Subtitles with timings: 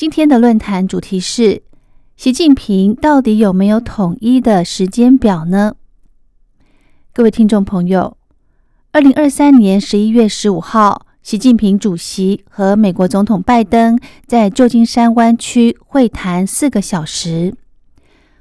[0.00, 1.60] 今天的论坛主题是：
[2.16, 5.74] 习近平到底有没有统一的时间表呢？
[7.12, 8.16] 各位听众朋友，
[8.92, 17.54] 二零二三年十一月十五号，习近平主席和美国总统拜登在旧金山湾区会谈四个小时。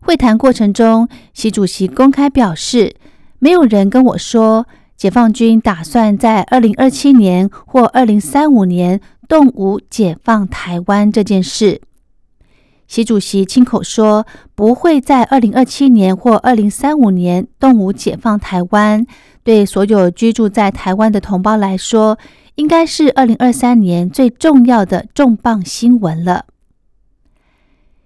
[0.00, 2.96] 会谈过程中，习主席公开表示
[3.40, 11.80] ：“没有人跟我说，解放军打算在二零二七年或二零三五年。”动武解放台湾这件事，
[12.86, 19.04] 习主席亲口说不会在二零二七年或二零三五年动武解放台湾。
[19.42, 22.16] 对所有居住在台湾的同胞来说，
[22.54, 26.44] 应该是二零二三年最重要的重磅新闻了。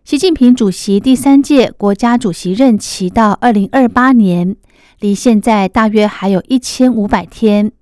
[0.02, 4.56] 习近平主席第三届国家主席任期到二零二八年，
[5.00, 7.72] 离现在大约还有一千五百天。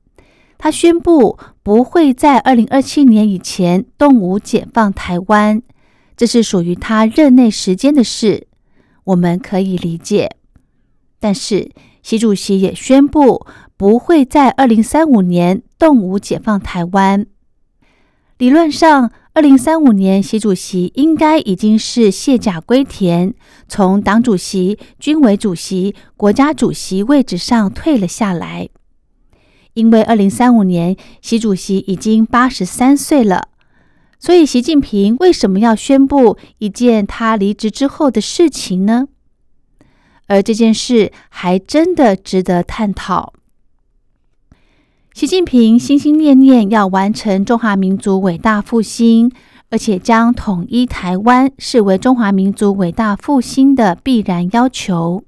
[0.57, 5.63] 他宣布不会在二零二七年以前动武解放台湾，
[6.17, 8.49] 这是属于他任内时间的事，
[9.05, 10.37] 我们可以理解。
[11.21, 11.71] 但是
[12.03, 13.47] 习主席也宣布
[13.77, 17.27] 不会在二零三五年动武解放台湾。
[18.39, 23.33] 理论上，二零三五年习主席应该已经是卸甲归田，
[23.69, 28.69] 从党主席、军委主席、国家主席位置上退了下来。
[29.75, 33.47] 因为二零三五年，习主席已经八十三岁了，
[34.19, 39.07] 所以习近平为什么要宣布一件他离职之后的事情呢？
[40.27, 43.35] 而这件事还真的值得探讨。
[45.19, 49.33] 习近平心心念念要完成中华民族伟大复兴，
[49.69, 55.25] 而且将统一台湾视为中华民族伟大复兴的必然要求。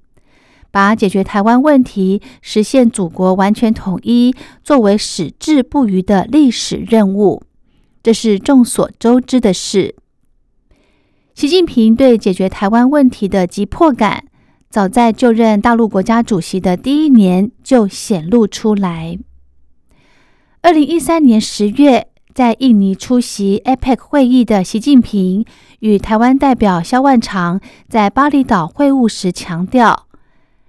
[0.71, 7.43] 把解决台湾问题、实现祖国完全统一作为矢志不渝的历史任务，
[8.01, 9.97] 这是众所周知的事。
[11.35, 14.23] 习近平对解决台湾问题的急迫感，
[14.71, 19.19] 早在就任大陆国家主席的第一年就显露出来。
[20.63, 25.43] 二零一三年十月，在印尼出席 APEC 会议的习近平
[25.79, 30.07] 与台湾代表萧万长在巴厘岛会晤时强调。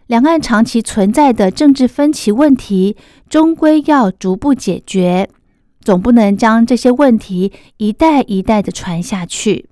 [0.07, 2.96] 两岸长期存在的政治分歧问题，
[3.29, 5.29] 终归要逐步解决，
[5.81, 9.68] 总不能将这些问题一代一代的传下去。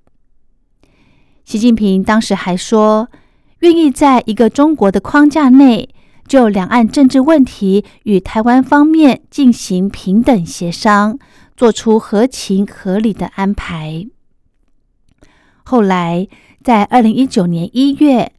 [1.45, 3.07] 习近平当时还说，
[3.59, 5.87] 愿意在一个中国的框架内，
[6.29, 11.17] 就两岸政治问题与台湾方面进行平等协商，
[11.57, 14.05] 做出合情合理的安排。
[15.63, 16.27] 后来，
[16.63, 18.31] 在二零一九年一月。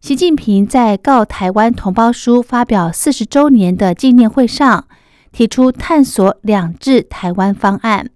[0.00, 4.86] 习近平在告台湾同胞书发表四十周年的纪念会上，
[5.32, 8.08] 提出探索两制台湾方案，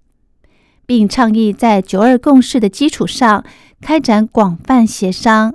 [0.87, 3.44] 并倡议在九二共识的基础上
[3.81, 5.54] 开展广泛协商。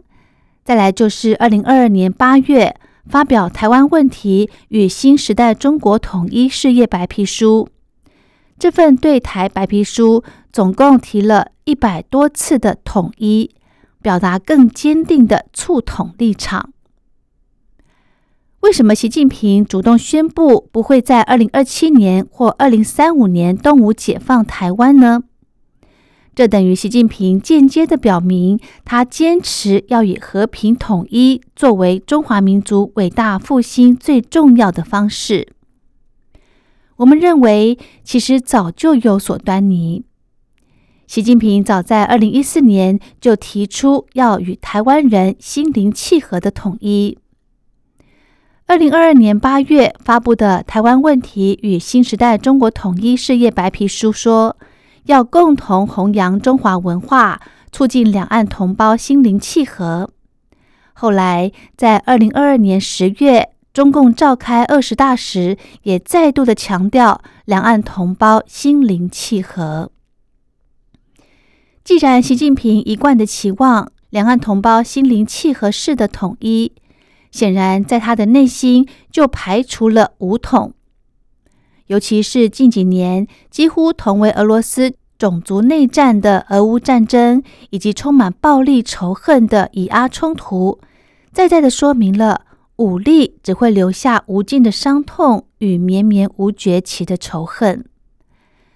[0.65, 2.75] 再来就是二零二二年八月
[3.09, 7.69] 发表《台湾问题与新时代中国统一事业白皮书》，
[8.57, 13.57] 这份对台白皮书总共提了一百多次的统一。
[14.07, 16.71] 表达更坚定的促统立场。
[18.61, 25.23] 为什么习近平主动宣布不会在二零二七年或二零三五年动武解放台湾呢？
[26.37, 35.47] 这等于习近平间接的表明，他坚持要以和平统一作为中华民族伟大复兴最重要的方式。
[36.97, 40.05] 我们认为，其实早就有所端倪。
[41.07, 47.17] 习近平早在二零一四年就提出要与台湾人心灵契合的统一。
[48.67, 54.55] 二零二二年八月发布的《台湾问题与新时代中国统一事业白皮书》说，
[55.07, 60.09] 要共同弘扬中华文化，促进两岸同胞心灵契合。
[60.93, 69.91] 后来在二零二二年十月，中共召开二十大时，也再度的强调两岸同胞心灵契合。
[71.83, 76.73] 既然习近平一贯的期望两岸同胞心灵契合式的统一，
[77.31, 80.73] 显然在他的内心就排除了武统。
[81.87, 90.79] 尤其是近几年几乎同为俄罗斯种族内战的俄乌战争，以及充满暴力仇恨的以阿冲突，
[91.31, 92.45] 再再的说明了
[92.75, 97.83] 武力只会留下无尽的伤痛与绵绵无绝期的仇恨。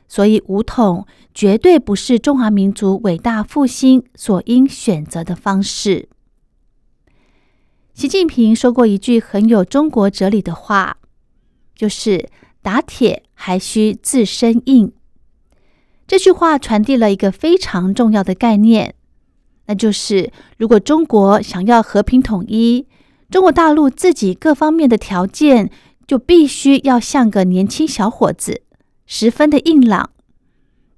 [0.08, 6.10] 所以，武统绝对不是中华民族伟大复兴所应选择的方式。
[7.94, 10.98] 习近平说过一句很有中国哲理的话，
[11.76, 12.28] 就是
[12.62, 14.92] “打铁还需自身硬”。
[16.08, 18.96] 这句话传递了一个非常重要的概念，
[19.68, 22.86] 那就是如果中国想要和平统一，
[23.30, 25.72] 中国大陆自己各方面的条件
[26.06, 28.64] 就必须要像个年轻小伙子，
[29.06, 30.10] 十分的硬朗。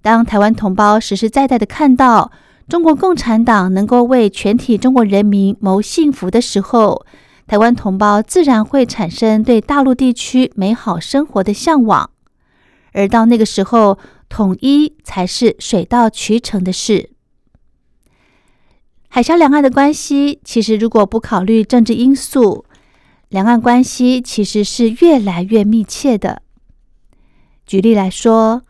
[0.01, 2.31] 当台湾同胞实实在在的看到
[2.67, 7.05] 中国共产党能够为全体中国人民谋幸福的时候，
[7.47, 12.09] 台湾同胞自然会产生对大陆地区美好生活的向往，
[12.93, 13.97] 而到那个时候。
[14.29, 17.11] 统一才是水到渠成的事。
[19.07, 22.65] 海峡两岸的关系，其实如果不考虑政治因素，
[23.29, 26.41] 两岸关系其实是越来越密切的。
[27.67, 28.63] 举例来说，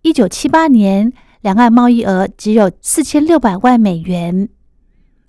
[0.00, 4.48] 一九七八年两岸贸易额只有四千六百万美元，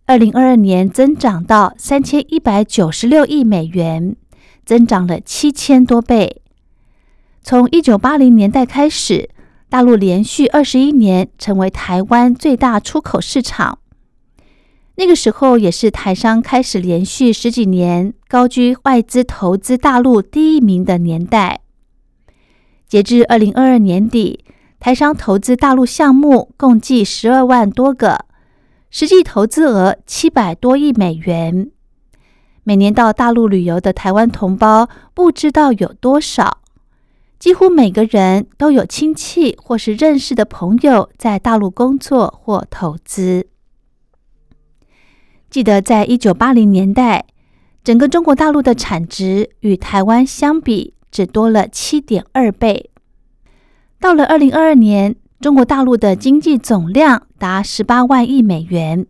[0.06, 4.16] 二零二二年增长到三千一百九十六亿美元，
[4.66, 6.42] 增长了七千多倍。
[7.42, 9.30] 从一九八零年代开始。
[9.70, 13.80] 大陆连续二十一年成为台湾最大出口市场，
[14.98, 21.62] 那个时候也是台商开始连续十几年高居外资投资大陆第一名的年代。
[22.88, 24.46] 截至二零二二年底，
[24.80, 28.26] 台商投资大陆项目共计十二万多个，
[28.94, 31.72] 实际投资额七百多亿美元。
[32.64, 36.60] 每年到大陆旅游的台湾同胞不知道有多少。
[37.40, 43.48] 几乎每个人都有亲戚或是认识的朋友在大陆工作或投资。
[45.50, 47.26] 记得在一九八零年代，
[47.84, 52.92] 整个中国大陆的产值与台湾相比只多了七点二倍。
[54.00, 59.06] 到了二零二二年，中国大陆的经济总量达十八万亿美元，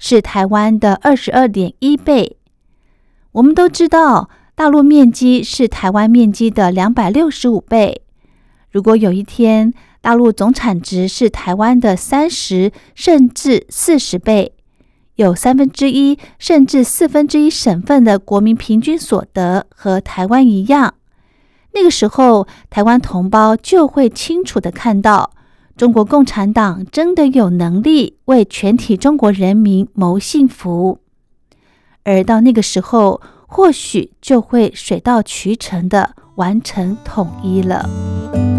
[0.00, 2.38] 是台湾的二十二点一倍。
[3.30, 4.28] 我们都知道。
[4.56, 8.02] 大陆面积是台湾面积的两百六十五倍。
[8.72, 14.54] 如果有一天大陆总产值是台湾的三十甚至四十倍，
[15.14, 20.94] 有三分之一甚至四分之一省份的国民平均所得和台湾一样，
[21.74, 25.30] 那个时候台湾同胞就会清楚的看到，
[25.76, 31.00] 中国共产党真的有能力为全体中国人民谋幸福。
[32.02, 38.55] 而到那个时候，或许就会水到渠成的完成统一了。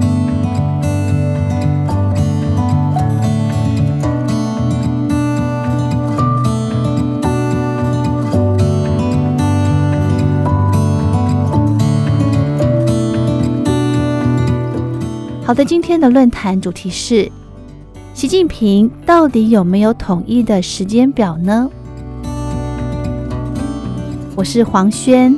[15.47, 17.31] 好的，今天的论坛主题是：
[18.13, 21.69] 习近平到底有没有统一的时间表呢？
[24.35, 25.33] 我是黄轩，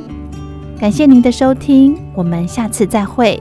[0.80, 3.40] 感谢您的收听，我们下次再会。